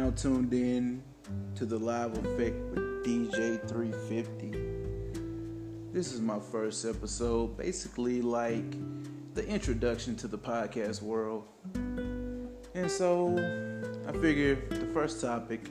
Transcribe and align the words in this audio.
now 0.00 0.10
tuned 0.12 0.54
in 0.54 1.02
to 1.54 1.66
the 1.66 1.76
live 1.78 2.12
effect 2.24 2.56
with 2.70 3.04
DJ 3.04 3.60
350. 3.68 4.50
This 5.92 6.14
is 6.14 6.22
my 6.22 6.38
first 6.38 6.86
episode, 6.86 7.58
basically 7.58 8.22
like 8.22 8.64
the 9.34 9.46
introduction 9.46 10.16
to 10.16 10.26
the 10.26 10.38
podcast 10.38 11.02
world. 11.02 11.44
And 11.74 12.90
so 12.90 13.36
I 14.08 14.12
figure 14.12 14.54
the 14.70 14.88
first 14.94 15.20
topic 15.20 15.68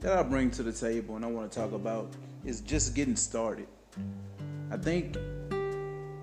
that 0.00 0.12
I 0.12 0.22
bring 0.22 0.50
to 0.50 0.62
the 0.62 0.72
table 0.72 1.16
and 1.16 1.24
I 1.24 1.28
want 1.28 1.50
to 1.50 1.58
talk 1.58 1.72
about 1.72 2.12
is 2.44 2.60
just 2.60 2.94
getting 2.94 3.16
started. 3.16 3.68
I 4.70 4.76
think 4.76 5.16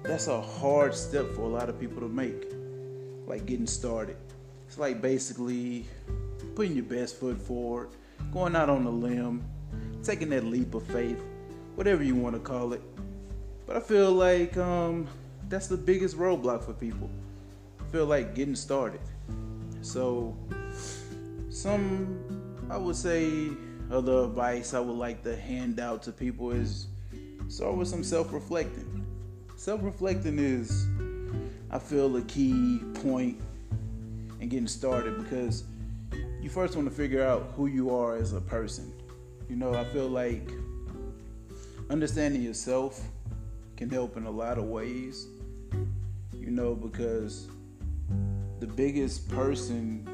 that's 0.03 0.27
a 0.27 0.39
hard 0.39 0.93
step 0.93 1.25
for 1.33 1.41
a 1.41 1.49
lot 1.49 1.69
of 1.69 1.79
people 1.79 2.01
to 2.01 2.07
make, 2.07 2.53
like 3.25 3.47
getting 3.47 3.65
started. 3.65 4.17
It's 4.67 4.77
like 4.77 5.01
basically 5.01 5.87
putting 6.55 6.75
your 6.75 6.85
best 6.85 7.19
foot 7.19 7.37
forward, 7.37 7.89
going 8.31 8.55
out 8.55 8.69
on 8.69 8.85
a 8.85 8.89
limb, 8.89 9.43
taking 10.03 10.29
that 10.29 10.45
leap 10.45 10.73
of 10.73 10.83
faith, 10.87 11.21
whatever 11.75 12.03
you 12.03 12.15
want 12.15 12.35
to 12.35 12.39
call 12.39 12.73
it. 12.73 12.81
But 13.65 13.77
I 13.77 13.79
feel 13.79 14.11
like 14.11 14.55
um, 14.57 15.07
that's 15.49 15.67
the 15.67 15.77
biggest 15.77 16.17
roadblock 16.17 16.63
for 16.63 16.73
people. 16.73 17.09
I 17.79 17.91
feel 17.91 18.05
like 18.05 18.35
getting 18.35 18.55
started. 18.55 19.01
So, 19.81 20.35
some, 21.49 22.19
I 22.69 22.77
would 22.77 22.95
say, 22.95 23.49
other 23.91 24.23
advice 24.23 24.73
I 24.73 24.79
would 24.79 24.97
like 24.97 25.23
to 25.23 25.35
hand 25.35 25.79
out 25.79 26.01
to 26.03 26.11
people 26.11 26.51
is 26.51 26.87
start 27.47 27.75
with 27.75 27.87
some 27.87 28.03
self 28.03 28.33
reflecting. 28.33 29.05
Self 29.55 29.83
reflecting 29.83 30.39
is, 30.39 30.87
I 31.71 31.79
feel, 31.79 32.15
a 32.17 32.21
key 32.23 32.81
point 32.95 33.39
in 34.39 34.49
getting 34.49 34.67
started 34.67 35.23
because 35.23 35.63
you 36.45 36.51
first 36.51 36.75
want 36.75 36.87
to 36.87 36.93
figure 36.93 37.23
out 37.23 37.51
who 37.55 37.65
you 37.65 37.89
are 37.89 38.15
as 38.15 38.33
a 38.33 38.39
person. 38.39 38.93
You 39.49 39.55
know, 39.55 39.73
I 39.73 39.83
feel 39.85 40.07
like 40.07 40.51
understanding 41.89 42.43
yourself 42.43 43.01
can 43.75 43.89
help 43.89 44.15
in 44.15 44.27
a 44.27 44.29
lot 44.29 44.59
of 44.59 44.65
ways. 44.65 45.25
You 46.33 46.51
know, 46.51 46.75
because 46.75 47.47
the 48.59 48.67
biggest 48.67 49.27
person 49.27 50.07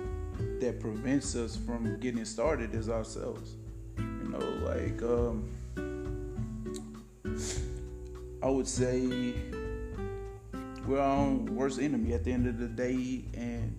that 0.62 0.80
prevents 0.80 1.36
us 1.36 1.58
from 1.58 2.00
getting 2.00 2.24
started 2.24 2.74
is 2.76 2.88
ourselves. 2.88 3.56
You 3.98 4.30
know, 4.30 4.40
like 4.66 5.04
um, 5.04 5.50
I 8.42 8.50
would 8.50 8.70
say 8.70 9.34
we're 10.88 10.98
our 10.98 11.18
own 11.18 11.54
worst 11.58 11.82
enemy 11.82 12.14
at 12.14 12.24
the 12.24 12.32
end 12.32 12.48
of 12.48 12.58
the 12.58 12.70
day, 12.70 13.26
and 13.34 13.76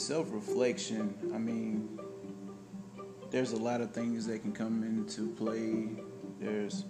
self 0.00 0.32
reflection, 0.32 1.14
I 1.34 1.38
mean, 1.38 2.00
there's 3.30 3.52
a 3.52 3.56
lot 3.56 3.80
of 3.80 3.92
things 3.92 4.26
that 4.26 4.40
can 4.40 4.52
come 4.52 4.82
into 4.82 5.28
play. 5.34 5.88
There's 6.40 6.84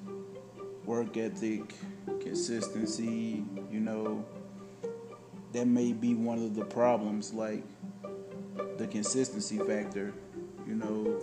work 0.85 1.17
ethic, 1.17 1.75
consistency, 2.21 3.45
you 3.71 3.81
know, 3.81 4.25
that 5.53 5.67
may 5.67 5.93
be 5.93 6.15
one 6.15 6.39
of 6.39 6.55
the 6.55 6.65
problems, 6.65 7.35
like 7.35 7.65
the 8.79 8.87
consistency 8.87 9.59
factor, 9.59 10.15
you 10.67 10.77
know, 10.77 11.21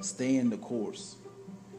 staying 0.00 0.50
the 0.50 0.58
course. 0.58 1.16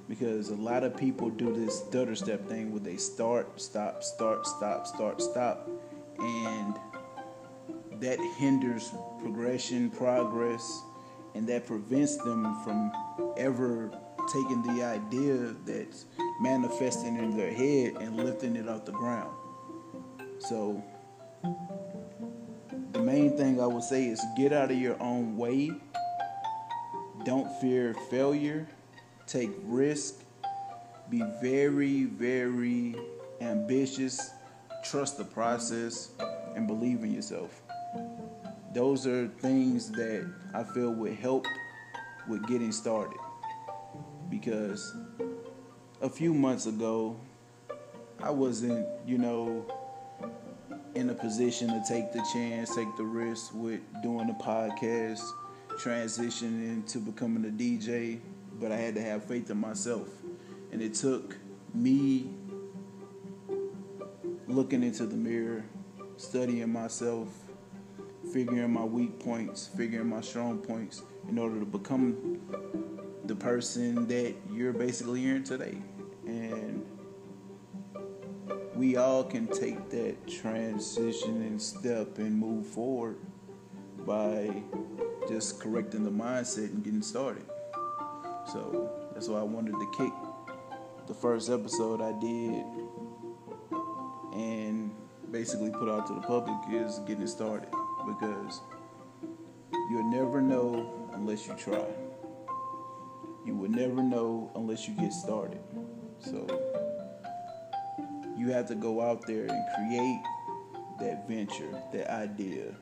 Because 0.09 0.49
a 0.49 0.55
lot 0.55 0.83
of 0.83 0.95
people 0.95 1.29
do 1.29 1.53
this 1.53 1.79
stutter 1.79 2.15
step 2.15 2.47
thing 2.47 2.71
where 2.71 2.79
they 2.79 2.97
start, 2.97 3.59
stop, 3.59 4.03
start, 4.03 4.45
stop, 4.45 4.87
start, 4.87 5.21
stop. 5.21 5.69
And 6.19 6.75
that 8.01 8.19
hinders 8.37 8.93
progression, 9.21 9.89
progress, 9.89 10.83
and 11.35 11.47
that 11.47 11.65
prevents 11.65 12.17
them 12.17 12.61
from 12.63 12.91
ever 13.37 13.91
taking 14.31 14.61
the 14.63 14.83
idea 14.83 15.55
that's 15.65 16.05
manifesting 16.41 17.17
in 17.17 17.37
their 17.37 17.51
head 17.51 17.95
and 18.01 18.17
lifting 18.17 18.55
it 18.55 18.67
off 18.67 18.85
the 18.85 18.91
ground. 18.91 19.35
So, 20.39 20.83
the 22.91 22.99
main 22.99 23.37
thing 23.37 23.61
I 23.61 23.65
would 23.65 23.83
say 23.83 24.07
is 24.07 24.21
get 24.35 24.53
out 24.53 24.71
of 24.71 24.77
your 24.77 25.01
own 25.01 25.37
way. 25.37 25.71
Don't 27.23 27.49
fear 27.59 27.93
failure. 28.09 28.67
Take 29.25 29.51
risk. 29.63 30.23
Be 31.09 31.23
very, 31.41 32.03
very 32.03 32.95
ambitious. 33.41 34.31
Trust 34.83 35.17
the 35.17 35.25
process 35.25 36.09
and 36.55 36.67
believe 36.67 37.03
in 37.03 37.13
yourself 37.13 37.61
those 38.73 39.07
are 39.07 39.27
things 39.39 39.91
that 39.91 40.31
I 40.53 40.63
feel 40.63 40.91
would 40.91 41.15
help 41.15 41.45
with 42.27 42.45
getting 42.47 42.71
started. 42.71 43.17
Because 44.29 44.95
a 46.01 46.09
few 46.09 46.33
months 46.33 46.65
ago, 46.65 47.15
I 48.21 48.29
wasn't, 48.29 48.85
you 49.05 49.17
know, 49.17 49.65
in 50.95 51.09
a 51.09 51.13
position 51.13 51.69
to 51.69 51.83
take 51.87 52.11
the 52.11 52.25
chance, 52.33 52.75
take 52.75 52.95
the 52.97 53.03
risk 53.03 53.53
with 53.53 53.81
doing 54.01 54.29
a 54.29 54.43
podcast, 54.43 55.21
transitioning 55.79 56.89
to 56.91 56.97
becoming 56.97 57.45
a 57.45 57.51
DJ, 57.51 58.19
but 58.59 58.71
I 58.71 58.75
had 58.77 58.95
to 58.95 59.01
have 59.01 59.23
faith 59.23 59.49
in 59.49 59.57
myself. 59.57 60.07
And 60.71 60.81
it 60.81 60.95
took 60.95 61.37
me 61.73 62.29
looking 64.47 64.83
into 64.83 65.05
the 65.05 65.15
mirror, 65.15 65.63
studying 66.17 66.71
myself, 66.71 67.27
figuring 68.31 68.71
my 68.71 68.83
weak 68.83 69.19
points, 69.19 69.69
figuring 69.75 70.07
my 70.07 70.21
strong 70.21 70.59
points 70.59 71.01
in 71.29 71.37
order 71.37 71.59
to 71.59 71.65
become 71.65 72.39
the 73.25 73.35
person 73.35 74.07
that 74.07 74.35
you're 74.51 74.73
basically 74.73 75.25
in 75.27 75.43
today. 75.43 75.77
And 76.25 76.85
we 78.75 78.95
all 78.97 79.23
can 79.23 79.47
take 79.47 79.89
that 79.89 80.27
transition 80.27 81.41
and 81.41 81.61
step 81.61 82.17
and 82.17 82.35
move 82.37 82.65
forward 82.67 83.17
by 84.05 84.63
just 85.27 85.59
correcting 85.59 86.03
the 86.03 86.11
mindset 86.11 86.71
and 86.71 86.83
getting 86.83 87.01
started. 87.01 87.45
So 88.51 88.89
that's 89.13 89.27
why 89.27 89.39
I 89.39 89.43
wanted 89.43 89.71
to 89.71 89.91
kick 89.97 90.13
the 91.07 91.13
first 91.13 91.49
episode 91.49 92.01
I 92.01 92.11
did 92.19 92.65
and 94.33 94.91
basically 95.31 95.71
put 95.71 95.89
out 95.89 96.07
to 96.07 96.13
the 96.13 96.21
public 96.21 96.57
is 96.71 96.99
getting 96.99 97.27
started 97.27 97.69
because 98.07 98.61
you'll 99.91 100.09
never 100.09 100.41
know 100.41 101.09
unless 101.13 101.45
you 101.47 101.53
try. 101.55 101.85
You 103.45 103.55
will 103.55 103.69
never 103.69 104.01
know 104.01 104.51
unless 104.55 104.87
you 104.87 104.93
get 104.95 105.13
started. 105.13 105.59
So 106.19 106.47
you 108.37 108.49
have 108.49 108.67
to 108.67 108.75
go 108.75 109.01
out 109.01 109.25
there 109.27 109.45
and 109.45 109.65
create 109.75 110.21
that 110.99 111.27
venture, 111.27 111.69
that 111.93 112.09
idea, 112.11 112.75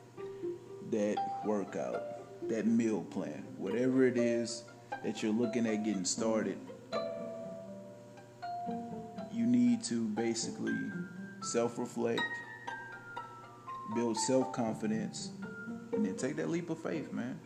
that 0.90 1.16
workout, 1.44 2.48
that 2.48 2.66
meal 2.66 3.02
plan, 3.02 3.44
whatever 3.56 4.06
it 4.06 4.16
is 4.16 4.64
that 5.04 5.22
you're 5.22 5.32
looking 5.32 5.66
at 5.66 5.84
getting 5.84 6.04
started. 6.04 6.58
You 9.32 9.46
need 9.46 9.82
to 9.84 10.08
basically 10.08 10.76
self 11.42 11.78
reflect 11.78 12.22
build 13.94 14.16
self 14.16 14.52
confidence, 14.52 15.30
and 15.92 16.04
then 16.04 16.16
take 16.16 16.36
that 16.36 16.50
leap 16.50 16.70
of 16.70 16.78
faith, 16.82 17.12
man. 17.12 17.38